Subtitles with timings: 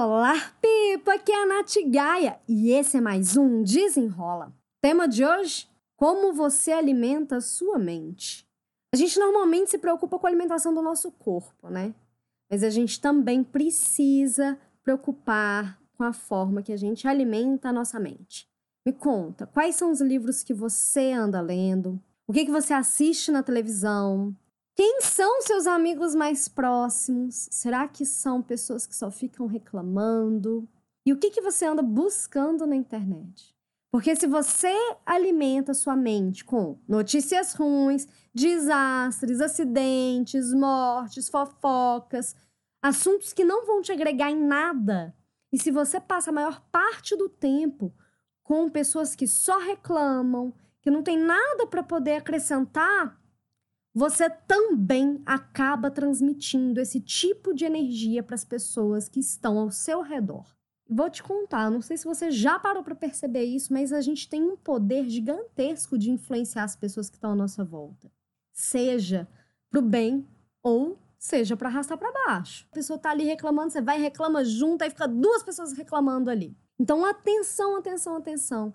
[0.00, 0.32] Olá,
[0.62, 1.14] Pipa!
[1.14, 4.54] Aqui é a Nath Gaia e esse é mais um Desenrola.
[4.80, 8.46] Tema de hoje: Como você alimenta sua mente.
[8.94, 11.92] A gente normalmente se preocupa com a alimentação do nosso corpo, né?
[12.48, 17.98] Mas a gente também precisa preocupar com a forma que a gente alimenta a nossa
[17.98, 18.48] mente.
[18.86, 22.00] Me conta, quais são os livros que você anda lendo?
[22.24, 24.32] O que, que você assiste na televisão?
[24.80, 27.48] Quem são seus amigos mais próximos?
[27.50, 30.68] Será que são pessoas que só ficam reclamando?
[31.04, 33.52] E o que, que você anda buscando na internet?
[33.90, 34.72] Porque se você
[35.04, 42.36] alimenta sua mente com notícias ruins, desastres, acidentes, mortes, fofocas,
[42.80, 45.12] assuntos que não vão te agregar em nada,
[45.52, 47.92] e se você passa a maior parte do tempo
[48.44, 53.18] com pessoas que só reclamam, que não tem nada para poder acrescentar,
[53.98, 60.02] você também acaba transmitindo esse tipo de energia para as pessoas que estão ao seu
[60.02, 60.46] redor.
[60.88, 64.28] Vou te contar, não sei se você já parou para perceber isso, mas a gente
[64.28, 68.08] tem um poder gigantesco de influenciar as pessoas que estão à nossa volta.
[68.52, 69.26] Seja
[69.68, 70.24] para o bem
[70.62, 72.68] ou seja para arrastar para baixo.
[72.70, 76.56] A pessoa tá ali reclamando, você vai reclama junto, aí fica duas pessoas reclamando ali.
[76.78, 78.72] Então atenção, atenção, atenção.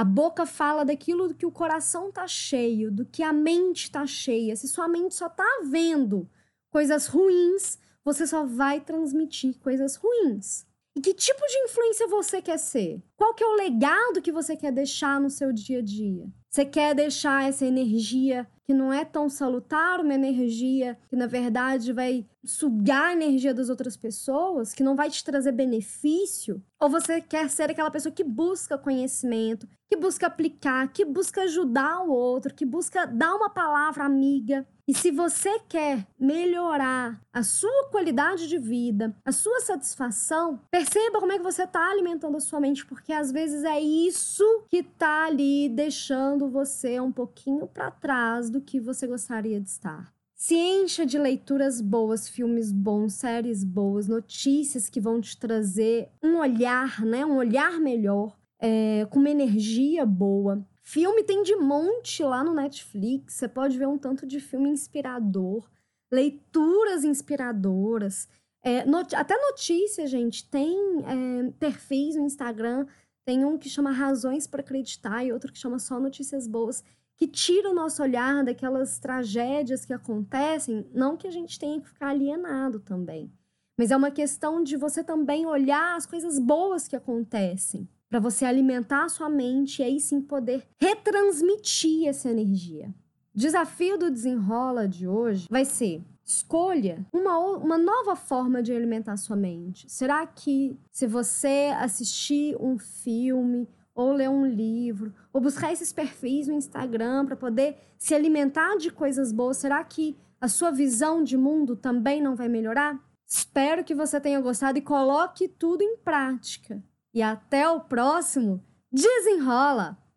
[0.00, 4.56] A boca fala daquilo que o coração tá cheio, do que a mente tá cheia.
[4.56, 6.26] Se sua mente só tá vendo
[6.70, 10.64] coisas ruins, você só vai transmitir coisas ruins.
[10.96, 13.02] E que tipo de influência você quer ser?
[13.14, 16.26] Qual que é o legado que você quer deixar no seu dia a dia?
[16.48, 21.92] Você quer deixar essa energia que não é tão salutar, uma energia que na verdade
[21.92, 26.64] vai sugar a energia das outras pessoas, que não vai te trazer benefício?
[26.80, 32.00] Ou você quer ser aquela pessoa que busca conhecimento, que busca aplicar, que busca ajudar
[32.00, 34.66] o outro, que busca dar uma palavra amiga?
[34.88, 41.32] E se você quer melhorar a sua qualidade de vida, a sua satisfação, perceba como
[41.32, 45.26] é que você está alimentando a sua mente, porque às vezes é isso que está
[45.26, 50.10] ali deixando você um pouquinho para trás do que você gostaria de estar.
[50.40, 56.38] Se encha de leituras boas, filmes bons, séries boas, notícias que vão te trazer um
[56.38, 57.26] olhar, né?
[57.26, 60.66] Um olhar melhor, é, com uma energia boa.
[60.82, 63.34] Filme tem de monte lá no Netflix.
[63.34, 65.68] Você pode ver um tanto de filme inspirador,
[66.10, 68.26] leituras inspiradoras.
[68.62, 70.48] É, not até notícias, gente.
[70.48, 70.74] Tem
[71.04, 72.86] é, perfis no Instagram.
[73.26, 76.82] Tem um que chama Razões para Acreditar e outro que chama Só Notícias Boas,
[77.20, 80.86] que tira o nosso olhar daquelas tragédias que acontecem.
[80.94, 83.30] Não que a gente tenha que ficar alienado também,
[83.78, 88.46] mas é uma questão de você também olhar as coisas boas que acontecem para você
[88.46, 92.92] alimentar a sua mente e aí sim poder retransmitir essa energia.
[93.34, 99.18] Desafio do desenrola de hoje vai ser escolha uma, uma nova forma de alimentar a
[99.18, 99.90] sua mente.
[99.90, 103.68] Será que se você assistir um filme
[104.00, 108.90] ou ler um livro, ou buscar esses perfis no Instagram para poder se alimentar de
[108.90, 112.98] coisas boas, será que a sua visão de mundo também não vai melhorar?
[113.26, 116.82] Espero que você tenha gostado e coloque tudo em prática.
[117.12, 119.99] E até o próximo Desenrola!